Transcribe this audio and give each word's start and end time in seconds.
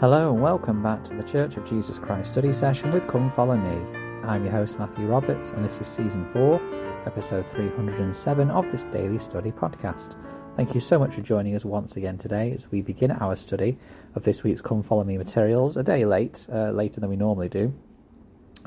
Hello 0.00 0.32
and 0.32 0.40
welcome 0.40 0.82
back 0.82 1.04
to 1.04 1.14
the 1.14 1.22
Church 1.22 1.58
of 1.58 1.66
Jesus 1.66 1.98
Christ 1.98 2.32
study 2.32 2.52
session 2.52 2.90
with 2.90 3.06
Come 3.06 3.30
Follow 3.32 3.58
Me. 3.58 3.98
I'm 4.26 4.42
your 4.44 4.52
host 4.52 4.78
Matthew 4.78 5.04
Roberts 5.04 5.50
and 5.50 5.62
this 5.62 5.78
is 5.78 5.88
season 5.88 6.24
4, 6.32 6.58
episode 7.04 7.46
307 7.50 8.50
of 8.50 8.72
this 8.72 8.84
daily 8.84 9.18
study 9.18 9.52
podcast. 9.52 10.16
Thank 10.56 10.72
you 10.72 10.80
so 10.80 10.98
much 10.98 11.16
for 11.16 11.20
joining 11.20 11.54
us 11.54 11.66
once 11.66 11.98
again 11.98 12.16
today 12.16 12.50
as 12.52 12.70
we 12.70 12.80
begin 12.80 13.10
our 13.10 13.36
study 13.36 13.76
of 14.14 14.24
this 14.24 14.42
week's 14.42 14.62
Come 14.62 14.82
Follow 14.82 15.04
Me 15.04 15.18
materials, 15.18 15.76
a 15.76 15.82
day 15.82 16.06
late, 16.06 16.46
uh, 16.50 16.70
later 16.70 16.98
than 16.98 17.10
we 17.10 17.16
normally 17.16 17.50
do, 17.50 17.70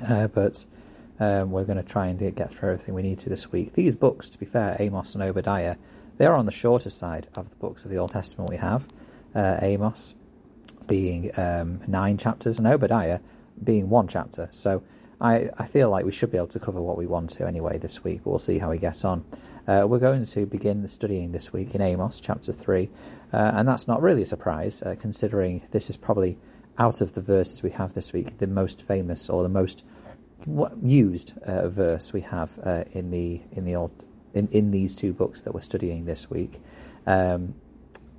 uh, 0.08 0.28
but 0.28 0.64
um, 1.20 1.50
we're 1.50 1.66
going 1.66 1.78
to 1.78 1.84
try 1.84 2.10
and 2.10 2.36
get 2.36 2.54
through 2.54 2.74
everything 2.74 2.94
we 2.94 3.02
need 3.02 3.18
to 3.18 3.30
this 3.30 3.52
week. 3.52 3.74
These 3.74 3.96
books, 3.96 4.30
to 4.30 4.38
be 4.38 4.46
fair, 4.46 4.78
Amos 4.80 5.16
and 5.16 5.24
Obadiah, 5.24 5.78
they 6.18 6.28
are 6.28 6.36
on 6.36 6.46
the 6.46 6.52
shorter 6.52 6.92
side 6.92 7.28
of 7.34 7.50
the 7.50 7.56
books 7.56 7.86
of 7.86 7.90
the 7.90 7.98
Old 7.98 8.12
Testament 8.12 8.52
we 8.52 8.58
have. 8.58 8.88
Uh, 9.34 9.58
Amos 9.64 10.14
being 10.88 11.32
um, 11.38 11.82
nine 11.88 12.18
chapters 12.18 12.58
and 12.58 12.68
Obadiah 12.68 13.20
being 13.64 13.90
one 13.90 14.08
chapter. 14.08 14.50
So 14.52 14.84
I, 15.22 15.50
I 15.58 15.66
feel 15.66 15.90
like 15.90 16.06
we 16.06 16.12
should 16.12 16.32
be 16.32 16.38
able 16.38 16.48
to 16.48 16.60
cover 16.60 16.82
what 16.82 16.98
we 16.98 17.08
want 17.08 17.30
to 17.32 17.48
anyway 17.48 17.78
this 17.78 18.04
week. 18.04 18.22
We'll 18.26 18.40
see 18.40 18.58
how 18.58 18.70
we 18.72 18.78
get 18.78 19.06
on. 19.06 19.24
Uh, 19.68 19.86
we're 19.88 20.00
going 20.00 20.26
to 20.26 20.46
begin 20.46 20.86
studying 20.88 21.32
this 21.32 21.54
week 21.54 21.74
in 21.74 21.82
Amos 21.82 22.20
chapter 22.20 22.52
3, 22.52 22.90
uh, 23.32 23.52
and 23.56 23.68
that's 23.68 23.88
not 23.88 24.02
really 24.02 24.24
a 24.24 24.26
surprise 24.26 24.82
uh, 24.82 24.96
considering 25.00 25.66
this 25.72 25.90
is 25.90 25.96
probably 25.96 26.38
out 26.78 27.00
of 27.00 27.14
the 27.14 27.22
verses 27.22 27.64
we 27.64 27.70
have 27.70 27.94
this 27.94 28.12
week 28.14 28.38
the 28.40 28.48
most 28.48 28.82
famous 28.82 29.30
or 29.30 29.44
the 29.44 29.50
most 29.50 29.84
used 30.82 31.34
uh, 31.44 31.70
verse 31.70 32.12
we 32.12 32.22
have 32.22 32.50
uh, 32.64 32.84
in 32.94 33.12
the 33.12 33.42
in 33.54 33.64
the 33.64 33.76
old 33.76 34.04
in, 34.34 34.48
in 34.50 34.72
these 34.72 34.96
two 34.96 35.14
books 35.14 35.42
that 35.42 35.54
we're 35.54 35.62
studying 35.62 36.06
this 36.06 36.30
week. 36.30 36.60
Um, 37.06 37.56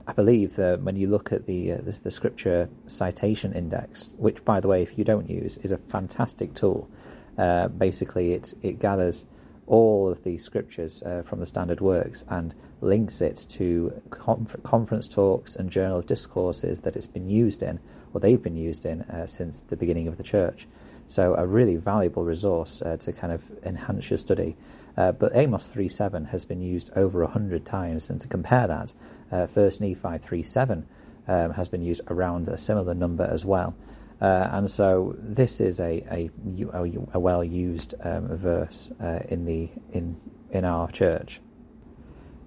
I 0.06 0.12
believe 0.12 0.56
that 0.56 0.82
when 0.82 0.96
you 0.96 1.08
look 1.08 1.32
at 1.32 1.46
the, 1.46 1.72
uh, 1.72 1.76
the, 1.78 1.98
the 2.04 2.10
scripture 2.10 2.68
citation 2.86 3.52
index, 3.54 4.14
which 4.18 4.44
by 4.44 4.60
the 4.60 4.68
way, 4.68 4.82
if 4.82 4.98
you 4.98 5.04
don't 5.04 5.30
use, 5.30 5.56
is 5.58 5.70
a 5.70 5.78
fantastic 5.78 6.52
tool. 6.54 6.90
Uh, 7.38 7.68
basically, 7.68 8.32
it 8.32 8.54
it 8.62 8.78
gathers 8.78 9.24
all 9.66 10.10
of 10.10 10.22
the 10.24 10.36
scriptures 10.38 11.02
uh, 11.04 11.22
from 11.22 11.40
the 11.40 11.46
standard 11.46 11.80
works 11.80 12.24
and 12.28 12.54
links 12.80 13.22
it 13.22 13.46
to 13.48 13.92
conf- 14.10 14.62
conference 14.62 15.08
talks 15.08 15.56
and 15.56 15.70
journal 15.70 16.02
discourses 16.02 16.80
that 16.80 16.94
it's 16.96 17.06
been 17.06 17.28
used 17.28 17.62
in, 17.62 17.80
or 18.12 18.20
they've 18.20 18.42
been 18.42 18.56
used 18.56 18.84
in 18.84 19.00
uh, 19.02 19.26
since 19.26 19.60
the 19.62 19.76
beginning 19.76 20.06
of 20.06 20.18
the 20.18 20.22
church. 20.22 20.68
So 21.06 21.34
a 21.34 21.46
really 21.46 21.76
valuable 21.76 22.24
resource 22.24 22.82
uh, 22.82 22.96
to 22.98 23.12
kind 23.12 23.32
of 23.32 23.42
enhance 23.64 24.10
your 24.10 24.18
study. 24.18 24.56
Uh, 24.96 25.12
but 25.12 25.34
Amos 25.34 25.72
3.7 25.72 26.28
has 26.28 26.44
been 26.44 26.60
used 26.60 26.90
over 26.96 27.22
a 27.22 27.28
hundred 27.28 27.64
times, 27.64 28.10
and 28.10 28.20
to 28.20 28.28
compare 28.28 28.66
that, 28.68 28.94
uh, 29.32 29.46
First 29.46 29.80
Nephi 29.80 29.94
3.7 29.94 30.84
um, 31.26 31.52
has 31.52 31.68
been 31.68 31.82
used 31.82 32.02
around 32.08 32.48
a 32.48 32.56
similar 32.56 32.94
number 32.94 33.24
as 33.24 33.44
well. 33.44 33.74
Uh, 34.20 34.48
and 34.52 34.70
so 34.70 35.14
this 35.18 35.60
is 35.60 35.80
a, 35.80 36.04
a, 36.10 36.30
a 37.12 37.20
well 37.20 37.42
used 37.42 37.94
um, 38.00 38.28
verse 38.28 38.90
uh, 39.00 39.20
in 39.28 39.44
the 39.44 39.68
in 39.92 40.16
in 40.50 40.64
our 40.64 40.88
church. 40.90 41.40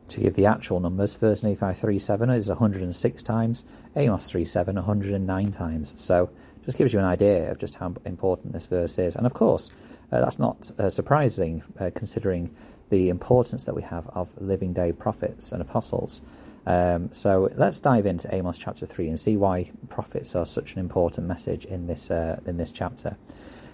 To 0.09 0.21
give 0.21 0.35
the 0.35 0.45
actual 0.45 0.79
numbers, 0.79 1.15
First 1.15 1.43
Nephi 1.43 1.57
3.7 1.57 2.35
is 2.35 2.47
106 2.47 3.23
times, 3.23 3.65
Amos 3.95 4.31
3.7 4.31 4.75
109 4.75 5.51
times. 5.51 5.93
So 5.97 6.29
just 6.63 6.77
gives 6.77 6.93
you 6.93 6.99
an 6.99 7.05
idea 7.05 7.51
of 7.51 7.57
just 7.57 7.75
how 7.75 7.93
important 8.05 8.53
this 8.53 8.65
verse 8.67 8.97
is. 8.97 9.15
And 9.15 9.25
of 9.25 9.33
course, 9.33 9.69
uh, 10.11 10.21
that's 10.21 10.39
not 10.39 10.71
uh, 10.79 10.89
surprising 10.89 11.63
uh, 11.79 11.91
considering 11.93 12.55
the 12.89 13.09
importance 13.09 13.65
that 13.65 13.75
we 13.75 13.81
have 13.81 14.07
of 14.09 14.29
living 14.39 14.71
day 14.71 14.93
prophets 14.93 15.51
and 15.51 15.61
apostles. 15.61 16.21
Um, 16.65 17.11
so 17.11 17.49
let's 17.55 17.79
dive 17.79 18.05
into 18.05 18.33
Amos 18.33 18.57
chapter 18.57 18.85
three 18.85 19.09
and 19.09 19.19
see 19.19 19.37
why 19.37 19.71
prophets 19.89 20.35
are 20.35 20.45
such 20.45 20.73
an 20.73 20.79
important 20.79 21.27
message 21.27 21.65
in 21.65 21.87
this 21.87 22.11
uh, 22.11 22.39
in 22.45 22.57
this 22.57 22.71
chapter. 22.71 23.17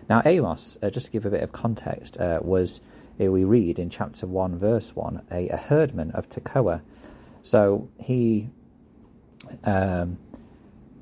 Now, 0.10 0.22
Amos, 0.26 0.78
uh, 0.82 0.90
just 0.90 1.08
to 1.08 1.12
give 1.12 1.26
a 1.26 1.30
bit 1.30 1.44
of 1.44 1.52
context, 1.52 2.18
uh, 2.20 2.40
was 3.18 3.32
we 3.32 3.44
read 3.44 3.80
in 3.80 3.90
chapter 3.90 4.26
one, 4.26 4.58
verse 4.58 4.96
one, 4.96 5.26
a, 5.32 5.48
a 5.50 5.58
herdman 5.58 6.12
of 6.12 6.30
Tekoa. 6.30 6.82
So 7.42 7.90
he 8.00 8.50
um, 9.64 10.18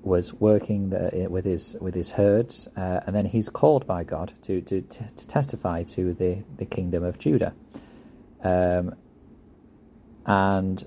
was 0.03 0.33
working 0.33 0.89
the, 0.89 1.27
with 1.29 1.45
his 1.45 1.75
with 1.79 1.93
his 1.93 2.11
herds, 2.11 2.67
uh, 2.75 3.01
and 3.05 3.15
then 3.15 3.25
he's 3.25 3.49
called 3.49 3.85
by 3.85 4.03
God 4.03 4.33
to 4.43 4.61
to, 4.61 4.81
to 4.81 5.27
testify 5.27 5.83
to 5.83 6.13
the, 6.13 6.43
the 6.57 6.65
kingdom 6.65 7.03
of 7.03 7.19
Judah, 7.19 7.53
um, 8.43 8.95
and 10.25 10.83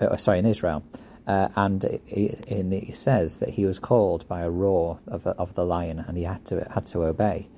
uh, 0.00 0.16
sorry 0.16 0.38
in 0.38 0.46
Israel, 0.46 0.82
uh, 1.26 1.48
and 1.56 1.84
it, 1.84 2.02
it, 2.06 2.44
it, 2.48 2.96
says 2.96 3.38
that 3.38 3.50
he 3.50 3.66
was 3.66 3.78
called 3.78 4.26
by 4.28 4.40
a 4.40 4.50
roar 4.50 4.98
of, 5.06 5.26
of 5.26 5.54
the 5.54 5.64
lion, 5.64 5.98
and 5.98 6.16
he 6.16 6.24
had 6.24 6.44
to 6.46 6.66
had 6.72 6.86
to 6.86 7.04
obey. 7.04 7.48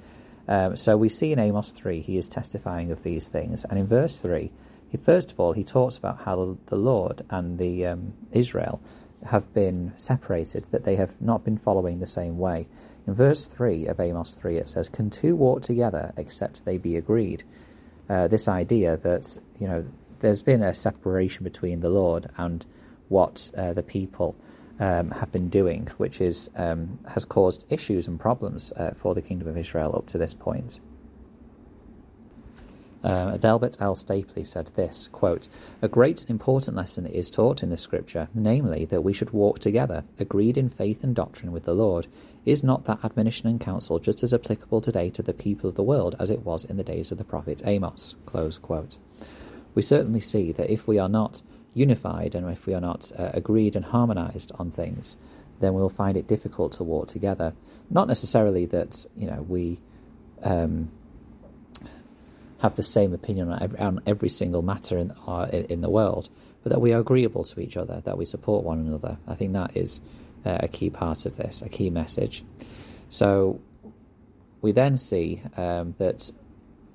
Um, 0.48 0.76
so 0.76 0.96
we 0.96 1.08
see 1.08 1.32
in 1.32 1.38
Amos 1.38 1.72
three 1.72 2.00
he 2.00 2.18
is 2.18 2.28
testifying 2.28 2.90
of 2.90 3.02
these 3.02 3.28
things, 3.28 3.64
and 3.64 3.78
in 3.78 3.86
verse 3.86 4.20
three, 4.20 4.52
he 4.88 4.96
first 4.96 5.32
of 5.32 5.40
all 5.40 5.52
he 5.52 5.64
talks 5.64 5.96
about 5.96 6.20
how 6.20 6.36
the, 6.36 6.58
the 6.66 6.76
Lord 6.76 7.22
and 7.30 7.58
the 7.58 7.86
um, 7.86 8.12
Israel 8.32 8.80
have 9.26 9.52
been 9.52 9.92
separated, 9.96 10.64
that 10.70 10.84
they 10.84 10.96
have 10.96 11.20
not 11.20 11.44
been 11.44 11.58
following 11.58 11.98
the 11.98 12.06
same 12.06 12.38
way. 12.38 12.68
In 13.06 13.14
verse 13.14 13.46
3 13.46 13.86
of 13.86 14.00
Amos 14.00 14.34
3, 14.34 14.56
it 14.56 14.68
says, 14.68 14.88
Can 14.88 15.10
two 15.10 15.36
walk 15.36 15.62
together 15.62 16.12
except 16.16 16.64
they 16.64 16.78
be 16.78 16.96
agreed? 16.96 17.44
Uh, 18.08 18.28
this 18.28 18.48
idea 18.48 18.96
that, 18.98 19.38
you 19.58 19.66
know, 19.66 19.84
there's 20.20 20.42
been 20.42 20.62
a 20.62 20.74
separation 20.74 21.44
between 21.44 21.80
the 21.80 21.90
Lord 21.90 22.30
and 22.36 22.64
what 23.08 23.50
uh, 23.56 23.72
the 23.72 23.82
people 23.82 24.36
um, 24.78 25.10
have 25.10 25.32
been 25.32 25.48
doing, 25.48 25.88
which 25.96 26.20
is 26.20 26.50
um, 26.56 26.98
has 27.08 27.24
caused 27.24 27.64
issues 27.70 28.06
and 28.06 28.20
problems 28.20 28.72
uh, 28.72 28.92
for 28.92 29.14
the 29.14 29.22
kingdom 29.22 29.48
of 29.48 29.56
Israel 29.56 29.94
up 29.96 30.06
to 30.08 30.18
this 30.18 30.34
point. 30.34 30.80
Uh, 33.04 33.38
Adelbert 33.38 33.76
L. 33.80 33.94
Stapley 33.94 34.44
said 34.44 34.66
this 34.74 35.08
quote, 35.12 35.48
A 35.80 35.86
great 35.86 36.22
and 36.22 36.30
important 36.30 36.76
lesson 36.76 37.06
is 37.06 37.30
taught 37.30 37.62
in 37.62 37.70
this 37.70 37.82
scripture, 37.82 38.28
namely 38.34 38.84
that 38.86 39.02
we 39.02 39.12
should 39.12 39.30
walk 39.30 39.60
together, 39.60 40.02
agreed 40.18 40.58
in 40.58 40.68
faith 40.68 41.04
and 41.04 41.14
doctrine 41.14 41.52
with 41.52 41.64
the 41.64 41.74
Lord. 41.74 42.08
Is 42.44 42.64
not 42.64 42.84
that 42.86 43.04
admonition 43.04 43.48
and 43.48 43.60
counsel 43.60 44.00
just 44.00 44.24
as 44.24 44.34
applicable 44.34 44.80
today 44.80 45.10
to 45.10 45.22
the 45.22 45.32
people 45.32 45.68
of 45.68 45.76
the 45.76 45.84
world 45.84 46.16
as 46.18 46.30
it 46.30 46.40
was 46.40 46.64
in 46.64 46.78
the 46.78 46.84
days 46.84 47.12
of 47.12 47.18
the 47.18 47.24
prophet 47.24 47.62
Amos? 47.64 48.16
Close 48.24 48.58
quote. 48.58 48.98
We 49.76 49.82
certainly 49.82 50.20
see 50.20 50.50
that 50.52 50.70
if 50.70 50.88
we 50.88 50.98
are 50.98 51.08
not 51.08 51.42
unified 51.76 52.34
and 52.34 52.50
if 52.50 52.66
we 52.66 52.74
are 52.74 52.80
not 52.80 53.12
uh, 53.18 53.30
agreed 53.34 53.76
and 53.76 53.84
harmonized 53.84 54.50
on 54.58 54.70
things, 54.70 55.16
then 55.60 55.74
we'll 55.74 55.90
find 55.90 56.16
it 56.16 56.26
difficult 56.26 56.72
to 56.72 56.82
walk 56.82 57.08
together. 57.08 57.52
Not 57.90 58.08
necessarily 58.08 58.64
that 58.66 59.04
you 59.14 59.26
know 59.26 59.44
we 59.46 59.78
um, 60.42 60.90
have 62.58 62.76
the 62.76 62.82
same 62.82 63.12
opinion 63.12 63.50
on 63.50 63.62
every, 63.62 63.78
on 63.78 64.00
every 64.06 64.28
single 64.30 64.62
matter 64.62 64.96
in, 64.96 65.12
uh, 65.26 65.48
in 65.52 65.82
the 65.82 65.90
world, 65.90 66.30
but 66.62 66.72
that 66.72 66.80
we 66.80 66.92
are 66.92 67.00
agreeable 67.00 67.44
to 67.44 67.60
each 67.60 67.76
other, 67.76 68.00
that 68.04 68.16
we 68.16 68.24
support 68.24 68.64
one 68.64 68.80
another. 68.80 69.18
I 69.28 69.34
think 69.34 69.52
that 69.52 69.76
is 69.76 70.00
uh, 70.46 70.58
a 70.60 70.68
key 70.68 70.88
part 70.88 71.26
of 71.26 71.36
this, 71.36 71.60
a 71.60 71.68
key 71.68 71.90
message. 71.90 72.42
So 73.10 73.60
we 74.62 74.72
then 74.72 74.96
see 74.96 75.42
um, 75.56 75.94
that 75.98 76.30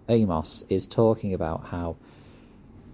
Amos 0.09 0.63
is 0.69 0.87
talking 0.87 1.33
about 1.33 1.67
how 1.67 1.97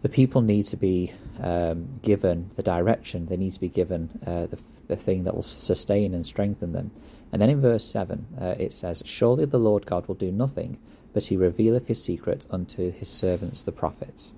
the 0.02 0.10
people 0.10 0.42
need 0.42 0.68
to 0.68 0.78
be 0.78 1.14
um, 1.40 2.00
given 2.02 2.50
the 2.56 2.64
direction, 2.64 3.28
they 3.28 3.38
need 3.38 3.54
to 3.54 3.60
be 3.60 3.70
given 3.70 4.10
uh, 4.26 4.48
the, 4.48 4.60
the 4.88 4.96
thing 4.96 5.24
that 5.24 5.36
will 5.36 5.44
sustain 5.44 6.14
and 6.14 6.26
strengthen 6.26 6.74
them. 6.74 6.92
And 7.32 7.42
then 7.42 7.50
in 7.50 7.62
verse 7.62 7.86
7, 7.86 8.26
uh, 8.40 8.56
it 8.58 8.74
says, 8.74 9.04
Surely 9.06 9.46
the 9.46 9.60
Lord 9.60 9.86
God 9.86 10.08
will 10.08 10.16
do 10.16 10.32
nothing 10.32 10.78
but 11.18 11.26
he 11.26 11.36
revealeth 11.36 11.88
his 11.88 12.04
secret 12.04 12.46
unto 12.52 12.92
his 12.92 13.10
servants 13.10 13.64
the 13.64 13.72
prophets. 13.72 14.32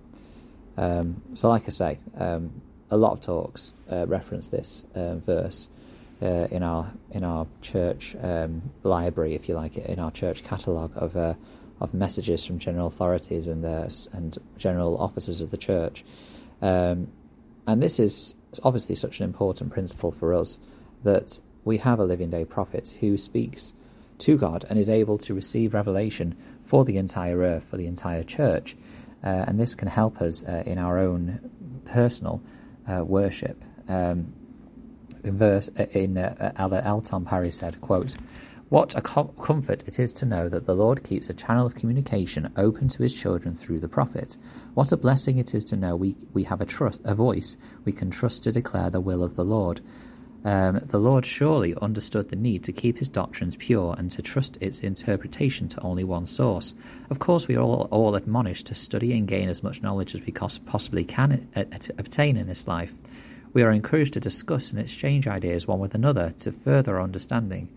Um, 0.78 1.22
so, 1.34 1.50
like 1.50 1.64
I 1.68 1.72
say, 1.72 2.00
um, 2.18 2.62
a 2.90 2.96
lot 2.96 3.12
of 3.12 3.20
talks 3.20 3.74
uh, 3.92 4.08
reference 4.08 4.48
this 4.48 4.86
uh, 4.96 5.16
verse 5.16 5.68
uh, 6.22 6.48
in 6.50 6.64
our 6.64 6.94
in 7.12 7.26
our 7.26 7.48
church 7.62 8.16
um, 8.22 8.62
library, 8.84 9.36
if 9.36 9.50
you 9.50 9.56
like 9.56 9.76
it, 9.76 9.88
in 9.88 10.00
our 10.00 10.10
church 10.12 10.42
catalogue 10.42 10.94
of 10.96 11.18
uh, 11.18 11.34
of 11.82 11.94
messages 11.94 12.46
from 12.46 12.60
general 12.60 12.88
authorities 12.88 13.48
and 13.48 13.66
and 14.14 14.38
general 14.58 14.98
officers 15.00 15.42
of 15.42 15.52
the 15.52 15.58
church. 15.58 16.06
Um, 16.62 17.08
and 17.68 17.82
this 17.82 18.00
is 18.00 18.36
obviously 18.64 18.96
such 18.96 19.20
an 19.20 19.26
important 19.26 19.72
principle 19.72 20.12
for 20.12 20.34
us 20.34 20.60
that 21.04 21.40
we 21.64 21.78
have 21.78 22.00
a 22.00 22.04
living 22.04 22.30
day 22.30 22.46
prophet 22.46 22.96
who 23.00 23.18
speaks 23.18 23.74
to 24.20 24.38
God 24.38 24.66
and 24.70 24.78
is 24.78 24.90
able 24.90 25.18
to 25.20 25.34
receive 25.34 25.74
revelation 25.74 26.36
for 26.66 26.84
the 26.86 26.98
entire 26.98 27.40
earth, 27.40 27.66
for 27.70 27.78
the 27.78 27.88
entire 27.88 28.24
church. 28.24 28.76
Uh, 29.24 29.46
and 29.48 29.60
this 29.60 29.76
can 29.76 29.88
help 29.88 30.22
us 30.22 30.44
uh, 30.44 30.64
in 30.66 30.78
our 30.78 31.00
own 31.00 31.82
personal 31.86 32.42
uh, 32.88 33.04
worship. 33.04 33.62
Um, 33.88 34.34
in 35.24 35.38
verse 35.38 35.70
uh, 35.78 35.84
in 35.92 36.18
uh, 36.18 36.54
L. 36.58 37.02
Tom 37.02 37.26
Perry 37.26 37.52
said, 37.52 37.82
"quote 37.82 38.16
What 38.70 38.96
a 38.96 39.02
com- 39.02 39.32
comfort 39.42 39.84
it 39.88 39.98
is 39.98 40.14
to 40.14 40.28
know 40.28 40.48
that 40.48 40.68
the 40.68 40.76
Lord 40.76 41.04
keeps 41.04 41.28
a 41.28 41.34
channel 41.34 41.66
of 41.66 41.74
communication 41.74 42.52
open 42.56 42.88
to 42.90 43.02
His 43.02 43.16
children 43.16 43.56
through 43.56 43.80
the 43.80 43.88
prophet. 43.88 44.38
What 44.76 44.92
a 44.92 44.98
blessing 44.98 45.40
it 45.40 45.56
is 45.56 45.66
to 45.66 45.76
know 45.76 45.96
we 45.96 46.16
we 46.34 46.44
have 46.44 46.62
a 46.62 46.68
trust, 46.68 47.02
a 47.04 47.16
voice 47.16 47.58
we 47.84 47.92
can 47.92 48.12
trust 48.12 48.44
to 48.44 48.52
declare 48.52 48.92
the 48.92 49.02
will 49.02 49.24
of 49.24 49.36
the 49.36 49.44
Lord." 49.44 49.82
Um, 50.46 50.82
the 50.86 51.00
Lord 51.00 51.26
surely 51.26 51.74
understood 51.82 52.30
the 52.30 52.36
need 52.36 52.64
to 52.64 52.72
keep 52.72 53.00
his 53.00 53.10
doctrines 53.10 53.58
pure 53.58 53.96
and 53.98 54.10
to 54.12 54.22
trust 54.22 54.58
its 54.62 54.82
interpretation 54.82 55.68
to 55.70 55.82
only 55.82 56.04
one 56.04 56.28
source. 56.28 56.76
Of 57.10 57.20
course, 57.20 57.48
we 57.48 57.56
are 57.58 57.62
all, 57.62 57.90
all 57.92 58.16
admonished 58.16 58.68
to 58.68 58.76
study 58.76 59.18
and 59.18 59.28
gain 59.28 59.50
as 59.50 59.64
much 59.64 59.82
knowledge 59.82 60.16
as 60.16 60.22
we 60.22 60.32
possibly 60.32 61.04
can 61.04 61.48
obtain 61.98 62.38
in 62.38 62.48
this 62.48 62.68
life. 62.68 62.94
We 63.52 63.64
are 63.64 63.72
encouraged 63.72 64.14
to 64.14 64.20
discuss 64.20 64.70
and 64.70 64.80
exchange 64.80 65.28
ideas 65.28 65.68
one 65.68 65.80
with 65.80 65.96
another 65.96 66.34
to 66.40 66.52
further 66.52 66.98
our 66.98 67.04
understanding. 67.04 67.68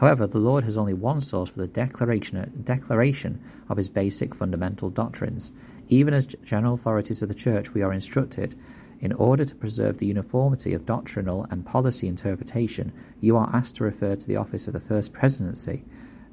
However, 0.00 0.26
the 0.26 0.38
Lord 0.38 0.64
has 0.64 0.78
only 0.78 0.94
one 0.94 1.20
source 1.20 1.50
for 1.50 1.58
the 1.58 1.66
declaration, 1.66 2.62
declaration 2.64 3.38
of 3.68 3.76
his 3.76 3.90
basic 3.90 4.34
fundamental 4.34 4.88
doctrines. 4.88 5.52
Even 5.88 6.14
as 6.14 6.26
general 6.26 6.72
authorities 6.72 7.20
of 7.20 7.28
the 7.28 7.34
Church, 7.34 7.74
we 7.74 7.82
are 7.82 7.92
instructed 7.92 8.58
in 9.00 9.12
order 9.14 9.44
to 9.44 9.54
preserve 9.54 9.98
the 9.98 10.06
uniformity 10.06 10.74
of 10.74 10.86
doctrinal 10.86 11.46
and 11.50 11.66
policy 11.66 12.06
interpretation, 12.06 12.92
you 13.20 13.36
are 13.36 13.50
asked 13.52 13.76
to 13.76 13.84
refer 13.84 14.14
to 14.14 14.26
the 14.26 14.36
office 14.36 14.66
of 14.66 14.74
the 14.74 14.80
First 14.80 15.12
Presidency 15.12 15.84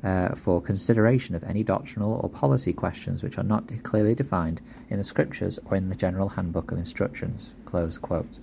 uh, 0.03 0.35
for 0.35 0.61
consideration 0.61 1.33
of 1.33 1.43
any 1.43 1.63
doctrinal 1.63 2.19
or 2.21 2.29
policy 2.29 2.73
questions 2.73 3.23
which 3.23 3.37
are 3.37 3.43
not 3.43 3.71
clearly 3.83 4.15
defined 4.15 4.61
in 4.89 4.97
the 4.97 5.03
Scriptures 5.03 5.59
or 5.65 5.77
in 5.77 5.89
the 5.89 5.95
General 5.95 6.29
Handbook 6.29 6.71
of 6.71 6.77
Instructions. 6.77 7.53
Close 7.65 7.97
quote. 7.97 8.39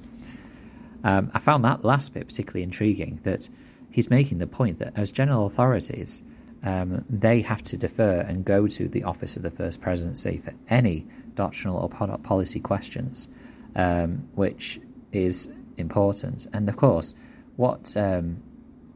Um, 1.02 1.30
I 1.34 1.38
found 1.38 1.64
that 1.64 1.84
last 1.84 2.14
bit 2.14 2.26
particularly 2.26 2.62
intriguing, 2.62 3.20
that 3.24 3.50
he's 3.94 4.10
making 4.10 4.38
the 4.38 4.46
point 4.46 4.80
that 4.80 4.92
as 4.96 5.12
general 5.12 5.46
authorities, 5.46 6.20
um, 6.64 7.04
they 7.08 7.40
have 7.42 7.62
to 7.62 7.76
defer 7.76 8.20
and 8.22 8.44
go 8.44 8.66
to 8.66 8.88
the 8.88 9.04
office 9.04 9.36
of 9.36 9.42
the 9.42 9.52
First 9.52 9.80
Presidency 9.80 10.42
for 10.44 10.52
any 10.68 11.06
doctrinal 11.36 11.78
or 11.78 12.18
policy 12.18 12.58
questions 12.58 13.28
um, 13.76 14.28
which 14.34 14.80
is 15.12 15.48
important. 15.76 16.48
And 16.52 16.68
of 16.68 16.76
course, 16.76 17.14
what 17.54 17.96
um, 17.96 18.42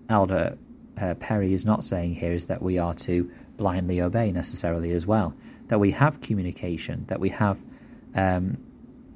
Elder 0.09 0.59
uh, 1.01 1.15
Perry 1.15 1.53
is 1.53 1.65
not 1.65 1.85
saying 1.85 2.17
here 2.17 2.33
is 2.33 2.47
that 2.47 2.61
we 2.61 2.79
are 2.79 2.95
to 2.95 3.31
blindly 3.57 4.01
obey 4.01 4.33
necessarily 4.33 4.91
as 4.91 5.07
well. 5.07 5.33
That 5.69 5.79
we 5.79 5.93
have 5.93 6.21
communication, 6.21 7.05
that 7.07 7.21
we 7.21 7.29
have 7.29 7.57
um, 8.17 8.59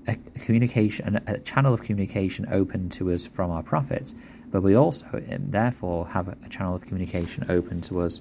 a 0.06 0.14
communication, 0.44 1.20
a 1.26 1.38
channel 1.40 1.74
of 1.74 1.82
communication 1.82 2.46
open 2.52 2.88
to 2.90 3.10
us 3.10 3.26
from 3.26 3.50
our 3.50 3.64
prophets, 3.64 4.14
but 4.52 4.62
we 4.62 4.74
also, 4.74 5.06
therefore, 5.26 6.06
have 6.08 6.28
a 6.28 6.48
channel 6.50 6.76
of 6.76 6.82
communication 6.82 7.46
open 7.48 7.80
to 7.80 8.02
us 8.02 8.20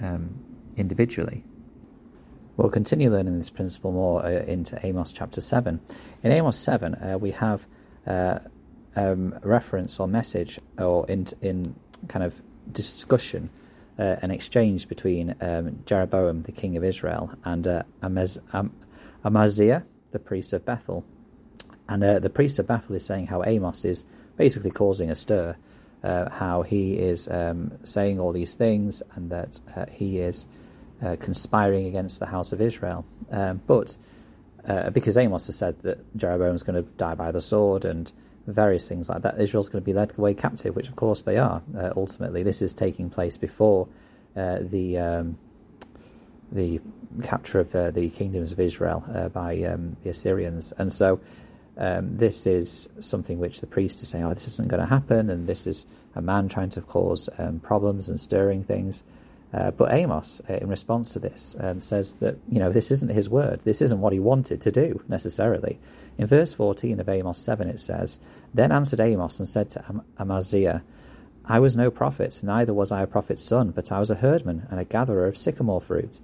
um, 0.00 0.42
individually. 0.76 1.44
We'll 2.56 2.70
continue 2.70 3.10
learning 3.10 3.36
this 3.38 3.50
principle 3.50 3.92
more 3.92 4.24
uh, 4.24 4.30
into 4.30 4.84
Amos 4.84 5.12
chapter 5.12 5.42
7. 5.42 5.80
In 6.22 6.32
Amos 6.32 6.58
7, 6.58 6.94
uh, 6.94 7.18
we 7.18 7.30
have 7.32 7.66
uh, 8.06 8.38
um, 8.96 9.38
reference 9.42 10.00
or 10.00 10.08
message 10.08 10.58
or 10.78 11.06
in, 11.08 11.26
in 11.42 11.74
kind 12.08 12.24
of 12.24 12.34
discussion, 12.70 13.50
uh, 13.98 14.16
an 14.22 14.30
exchange 14.30 14.88
between 14.88 15.34
um, 15.42 15.82
Jeroboam, 15.84 16.42
the 16.42 16.52
king 16.52 16.76
of 16.78 16.84
Israel, 16.84 17.30
and 17.44 17.66
uh, 17.66 17.82
Amaz- 18.02 18.38
Am- 18.54 18.74
Amaziah, 19.24 19.84
the 20.12 20.18
priest 20.18 20.54
of 20.54 20.64
Bethel. 20.64 21.04
And 21.86 22.02
uh, 22.02 22.18
the 22.18 22.30
priest 22.30 22.58
of 22.58 22.66
Bethel 22.66 22.96
is 22.96 23.04
saying 23.04 23.26
how 23.26 23.44
Amos 23.44 23.84
is 23.84 24.04
basically 24.44 24.70
causing 24.70 25.10
a 25.10 25.14
stir, 25.14 25.56
how 26.42 26.62
he 26.62 26.84
is 27.10 27.28
um, 27.28 27.72
saying 27.84 28.18
all 28.20 28.32
these 28.32 28.54
things, 28.54 29.02
and 29.14 29.30
that 29.30 29.60
he 30.00 30.18
is 30.18 30.46
uh, 31.02 31.16
conspiring 31.18 31.86
against 31.86 32.20
the 32.20 32.26
house 32.26 32.52
of 32.52 32.60
Israel. 32.60 33.04
Um, 33.30 33.60
but 33.66 33.96
uh, 34.66 34.90
because 34.90 35.16
Amos 35.16 35.46
has 35.46 35.56
said 35.56 35.80
that 35.82 35.98
Jeroboam 36.16 36.54
is 36.54 36.62
going 36.62 36.82
to 36.82 36.88
die 36.92 37.14
by 37.14 37.32
the 37.32 37.40
sword 37.40 37.84
and 37.84 38.10
various 38.46 38.88
things 38.88 39.08
like 39.08 39.22
that, 39.22 39.40
Israel's 39.40 39.68
going 39.68 39.82
to 39.82 39.84
be 39.84 39.92
led 39.92 40.16
away 40.16 40.34
captive, 40.34 40.76
which 40.76 40.88
of 40.88 40.96
course 40.96 41.22
they 41.22 41.38
are. 41.38 41.62
Uh, 41.76 41.90
ultimately, 41.96 42.42
this 42.42 42.62
is 42.62 42.74
taking 42.74 43.10
place 43.10 43.36
before 43.36 43.88
uh, 44.36 44.58
the 44.60 44.98
um, 44.98 45.38
the 46.50 46.80
capture 47.22 47.60
of 47.60 47.74
uh, 47.74 47.90
the 47.90 48.10
kingdoms 48.10 48.52
of 48.52 48.60
Israel 48.60 49.02
uh, 49.12 49.28
by 49.28 49.62
um, 49.62 49.96
the 50.02 50.10
Assyrians, 50.10 50.72
and 50.78 50.92
so. 50.92 51.20
Um, 51.76 52.16
this 52.16 52.46
is 52.46 52.88
something 53.00 53.38
which 53.38 53.60
the 53.60 53.66
priest 53.66 54.02
is 54.02 54.08
saying, 54.08 54.24
"Oh, 54.24 54.34
this 54.34 54.46
isn't 54.46 54.68
going 54.68 54.80
to 54.80 54.86
happen," 54.86 55.30
and 55.30 55.46
this 55.46 55.66
is 55.66 55.86
a 56.14 56.20
man 56.20 56.48
trying 56.48 56.70
to 56.70 56.82
cause 56.82 57.28
um, 57.38 57.60
problems 57.60 58.08
and 58.08 58.20
stirring 58.20 58.62
things. 58.62 59.02
Uh, 59.52 59.70
but 59.70 59.92
Amos, 59.92 60.40
uh, 60.48 60.54
in 60.54 60.68
response 60.68 61.12
to 61.12 61.18
this, 61.18 61.54
um, 61.60 61.80
says 61.80 62.16
that 62.16 62.36
you 62.48 62.58
know 62.58 62.70
this 62.70 62.90
isn't 62.90 63.10
his 63.10 63.28
word. 63.28 63.60
This 63.60 63.82
isn't 63.82 64.00
what 64.00 64.12
he 64.12 64.20
wanted 64.20 64.60
to 64.62 64.72
do 64.72 65.02
necessarily. 65.08 65.78
In 66.18 66.26
verse 66.26 66.52
14 66.52 67.00
of 67.00 67.08
Amos 67.08 67.38
7, 67.38 67.68
it 67.68 67.80
says, 67.80 68.18
"Then 68.52 68.70
answered 68.70 69.00
Amos 69.00 69.38
and 69.38 69.48
said 69.48 69.70
to 69.70 69.84
Am- 69.88 70.02
Amaziah, 70.18 70.82
I 71.44 71.58
was 71.58 71.76
no 71.76 71.90
prophet, 71.90 72.40
neither 72.44 72.72
was 72.72 72.92
I 72.92 73.02
a 73.02 73.06
prophet's 73.06 73.42
son, 73.42 73.70
but 73.70 73.90
I 73.90 73.98
was 73.98 74.10
a 74.10 74.16
herdman 74.16 74.66
and 74.70 74.78
a 74.78 74.84
gatherer 74.84 75.26
of 75.26 75.38
sycamore 75.38 75.80
fruit." 75.80 76.20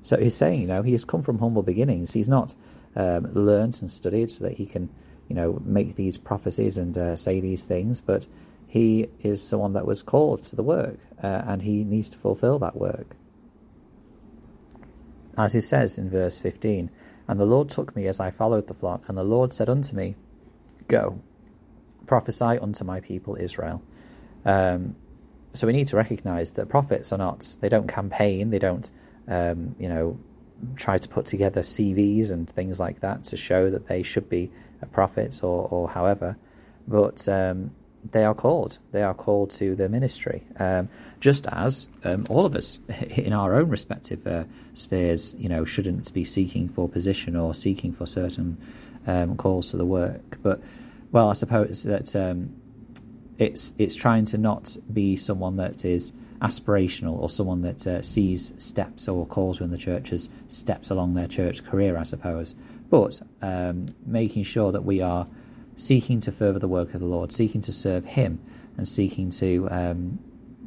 So 0.00 0.16
he's 0.16 0.34
saying, 0.34 0.60
you 0.60 0.66
know, 0.66 0.82
he 0.82 0.92
has 0.92 1.04
come 1.04 1.22
from 1.22 1.38
humble 1.38 1.62
beginnings. 1.62 2.12
He's 2.12 2.28
not 2.28 2.56
um, 2.96 3.24
learned 3.32 3.78
and 3.80 3.90
studied 3.90 4.30
so 4.30 4.44
that 4.44 4.54
he 4.54 4.66
can, 4.66 4.90
you 5.28 5.36
know, 5.36 5.60
make 5.64 5.96
these 5.96 6.18
prophecies 6.18 6.76
and 6.76 6.96
uh, 6.96 7.16
say 7.16 7.40
these 7.40 7.66
things, 7.66 8.00
but 8.00 8.26
he 8.66 9.08
is 9.20 9.46
someone 9.46 9.74
that 9.74 9.86
was 9.86 10.02
called 10.02 10.44
to 10.44 10.56
the 10.56 10.62
work 10.62 10.98
uh, 11.22 11.42
and 11.46 11.62
he 11.62 11.84
needs 11.84 12.08
to 12.10 12.18
fulfill 12.18 12.58
that 12.58 12.76
work. 12.76 13.16
As 15.36 15.52
he 15.52 15.60
says 15.60 15.98
in 15.98 16.10
verse 16.10 16.38
15, 16.38 16.90
And 17.28 17.40
the 17.40 17.46
Lord 17.46 17.70
took 17.70 17.94
me 17.96 18.06
as 18.06 18.20
I 18.20 18.30
followed 18.30 18.66
the 18.66 18.74
flock, 18.74 19.08
and 19.08 19.16
the 19.16 19.24
Lord 19.24 19.54
said 19.54 19.68
unto 19.68 19.96
me, 19.96 20.16
Go, 20.88 21.20
prophesy 22.06 22.58
unto 22.58 22.84
my 22.84 23.00
people 23.00 23.36
Israel. 23.40 23.82
Um, 24.44 24.96
so 25.54 25.66
we 25.66 25.72
need 25.72 25.88
to 25.88 25.96
recognize 25.96 26.52
that 26.52 26.68
prophets 26.68 27.12
are 27.12 27.18
not, 27.18 27.56
they 27.60 27.68
don't 27.68 27.86
campaign, 27.86 28.50
they 28.50 28.58
don't, 28.58 28.90
um, 29.28 29.74
you 29.78 29.88
know, 29.88 30.18
try 30.76 30.98
to 30.98 31.08
put 31.08 31.26
together 31.26 31.62
CVs 31.62 32.30
and 32.30 32.48
things 32.48 32.78
like 32.78 33.00
that 33.00 33.24
to 33.24 33.36
show 33.36 33.70
that 33.70 33.88
they 33.88 34.02
should 34.02 34.28
be 34.28 34.50
a 34.80 34.86
prophet 34.86 35.42
or, 35.42 35.68
or 35.68 35.88
however. 35.88 36.36
But 36.86 37.28
um, 37.28 37.72
they 38.10 38.24
are 38.24 38.34
called. 38.34 38.78
They 38.90 39.02
are 39.02 39.14
called 39.14 39.50
to 39.52 39.76
the 39.76 39.88
ministry, 39.88 40.42
um, 40.58 40.88
just 41.20 41.46
as 41.46 41.88
um, 42.04 42.24
all 42.28 42.44
of 42.44 42.56
us 42.56 42.78
in 43.10 43.32
our 43.32 43.54
own 43.54 43.68
respective 43.68 44.26
uh, 44.26 44.44
spheres, 44.74 45.34
you 45.38 45.48
know, 45.48 45.64
shouldn't 45.64 46.12
be 46.12 46.24
seeking 46.24 46.68
for 46.68 46.88
position 46.88 47.36
or 47.36 47.54
seeking 47.54 47.92
for 47.92 48.06
certain 48.06 48.58
um, 49.06 49.36
calls 49.36 49.70
to 49.70 49.76
the 49.76 49.86
work. 49.86 50.38
But 50.42 50.60
well, 51.12 51.28
I 51.28 51.34
suppose 51.34 51.84
that 51.84 52.16
um, 52.16 52.54
it's 53.38 53.72
it's 53.78 53.94
trying 53.94 54.24
to 54.26 54.38
not 54.38 54.76
be 54.92 55.16
someone 55.16 55.56
that 55.56 55.84
is 55.84 56.12
aspirational 56.42 57.18
or 57.18 57.30
someone 57.30 57.62
that 57.62 57.86
uh, 57.86 58.02
sees 58.02 58.52
steps 58.58 59.08
or 59.08 59.24
calls 59.26 59.60
within 59.60 59.70
the 59.70 59.78
church 59.78 60.12
as 60.12 60.28
steps 60.48 60.90
along 60.90 61.14
their 61.14 61.28
church 61.28 61.64
career, 61.64 61.96
I 61.96 62.02
suppose. 62.02 62.54
But 62.90 63.22
um, 63.40 63.94
making 64.04 64.42
sure 64.42 64.72
that 64.72 64.84
we 64.84 65.00
are 65.00 65.26
seeking 65.76 66.20
to 66.20 66.32
further 66.32 66.58
the 66.58 66.68
work 66.68 66.94
of 66.94 67.00
the 67.00 67.06
Lord, 67.06 67.32
seeking 67.32 67.60
to 67.62 67.72
serve 67.72 68.04
Him, 68.04 68.40
and 68.76 68.88
seeking 68.88 69.30
to 69.32 69.68
um, 69.70 70.18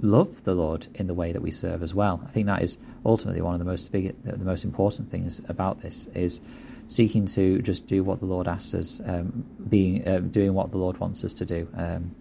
love 0.01 0.43
the 0.43 0.55
Lord 0.55 0.87
in 0.95 1.07
the 1.07 1.13
way 1.13 1.31
that 1.31 1.41
we 1.41 1.51
serve 1.51 1.83
as 1.83 1.93
well. 1.93 2.23
I 2.25 2.31
think 2.31 2.47
that 2.47 2.61
is 2.63 2.77
ultimately 3.05 3.41
one 3.41 3.53
of 3.53 3.59
the 3.59 3.65
most 3.65 3.91
big, 3.91 4.15
the 4.23 4.37
most 4.37 4.63
important 4.63 5.11
things 5.11 5.41
about 5.47 5.81
this 5.81 6.07
is 6.13 6.41
seeking 6.87 7.25
to 7.25 7.61
just 7.61 7.87
do 7.87 8.03
what 8.03 8.19
the 8.19 8.25
Lord 8.25 8.47
asks 8.47 8.73
us, 8.73 9.01
um, 9.05 9.45
being 9.69 10.07
uh, 10.07 10.19
doing 10.19 10.53
what 10.53 10.71
the 10.71 10.77
Lord 10.77 10.97
wants 10.99 11.23
us 11.23 11.33
to 11.35 11.45
do, 11.45 11.67
um, 11.75 12.15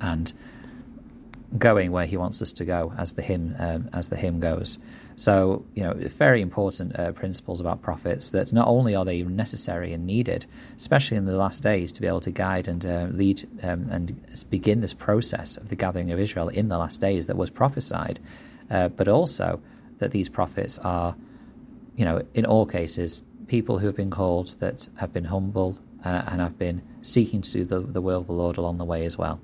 and 0.00 0.32
going 1.58 1.92
where 1.92 2.06
He 2.06 2.16
wants 2.16 2.42
us 2.42 2.52
to 2.52 2.64
go, 2.64 2.92
as 2.98 3.14
the 3.14 3.22
hymn 3.22 3.54
um, 3.58 3.88
as 3.92 4.08
the 4.08 4.16
hymn 4.16 4.40
goes. 4.40 4.78
So, 5.16 5.64
you 5.74 5.82
know, 5.84 5.94
very 5.94 6.40
important 6.40 6.98
uh, 6.98 7.12
principles 7.12 7.60
about 7.60 7.82
prophets 7.82 8.30
that 8.30 8.52
not 8.52 8.66
only 8.66 8.96
are 8.96 9.04
they 9.04 9.22
necessary 9.22 9.92
and 9.92 10.04
needed, 10.04 10.46
especially 10.76 11.16
in 11.16 11.24
the 11.24 11.36
last 11.36 11.62
days, 11.62 11.92
to 11.92 12.00
be 12.00 12.08
able 12.08 12.20
to 12.22 12.32
guide 12.32 12.66
and 12.66 12.84
uh, 12.84 13.06
lead 13.12 13.48
um, 13.62 13.88
and 13.90 14.44
begin 14.50 14.80
this 14.80 14.94
process 14.94 15.56
of 15.56 15.68
the 15.68 15.76
gathering 15.76 16.10
of 16.10 16.18
Israel 16.18 16.48
in 16.48 16.68
the 16.68 16.78
last 16.78 17.00
days 17.00 17.28
that 17.28 17.36
was 17.36 17.48
prophesied, 17.48 18.18
uh, 18.70 18.88
but 18.88 19.06
also 19.06 19.60
that 19.98 20.10
these 20.10 20.28
prophets 20.28 20.80
are, 20.80 21.14
you 21.96 22.04
know, 22.04 22.20
in 22.34 22.44
all 22.44 22.66
cases, 22.66 23.22
people 23.46 23.78
who 23.78 23.86
have 23.86 23.96
been 23.96 24.10
called 24.10 24.56
that 24.58 24.88
have 24.96 25.12
been 25.12 25.24
humble 25.24 25.78
uh, 26.04 26.22
and 26.26 26.40
have 26.40 26.58
been 26.58 26.82
seeking 27.02 27.40
to 27.40 27.52
do 27.52 27.64
the, 27.64 27.80
the 27.80 28.00
will 28.00 28.20
of 28.20 28.26
the 28.26 28.32
Lord 28.32 28.56
along 28.56 28.78
the 28.78 28.84
way 28.84 29.04
as 29.06 29.16
well. 29.16 29.40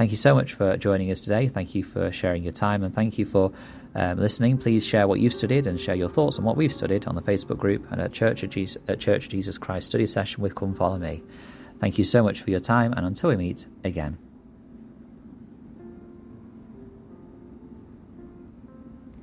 Thank 0.00 0.12
you 0.12 0.16
so 0.16 0.34
much 0.34 0.54
for 0.54 0.78
joining 0.78 1.10
us 1.10 1.20
today. 1.20 1.48
Thank 1.48 1.74
you 1.74 1.84
for 1.84 2.10
sharing 2.10 2.42
your 2.42 2.54
time 2.54 2.82
and 2.84 2.94
thank 2.94 3.18
you 3.18 3.26
for 3.26 3.52
um, 3.94 4.18
listening, 4.18 4.56
please 4.56 4.82
share 4.86 5.06
what 5.06 5.20
you've 5.20 5.34
studied 5.34 5.66
and 5.66 5.78
share 5.78 5.94
your 5.94 6.08
thoughts 6.08 6.38
on 6.38 6.44
what 6.46 6.56
we've 6.56 6.72
studied 6.72 7.06
on 7.06 7.16
the 7.16 7.20
Facebook 7.20 7.58
group 7.58 7.86
and 7.92 8.00
at 8.00 8.10
Church 8.10 8.42
of 8.42 8.48
Jesus, 8.48 8.80
at 8.88 8.98
Church 8.98 9.26
of 9.26 9.32
Jesus 9.32 9.58
Christ 9.58 9.88
study 9.88 10.06
session 10.06 10.42
with 10.42 10.54
Come 10.54 10.74
Follow 10.74 10.96
Me. 10.96 11.22
Thank 11.80 11.98
you 11.98 12.04
so 12.04 12.22
much 12.22 12.40
for 12.40 12.48
your 12.48 12.60
time, 12.60 12.94
and 12.94 13.04
until 13.04 13.28
we 13.28 13.36
meet 13.36 13.66
again. 13.84 14.16